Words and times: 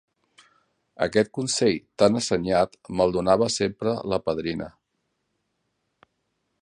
Aquest 1.05 1.29
consell 1.39 1.77
tan 2.03 2.17
assenyat 2.21 2.73
me'l 3.01 3.13
donava 3.17 3.51
sempre 3.59 3.93
la 4.15 4.21
padrina. 4.31 4.71